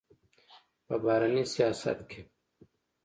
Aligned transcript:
په 0.85 0.95
بهرني 1.03 1.43
سیاست 1.53 1.99
کې 2.09 2.21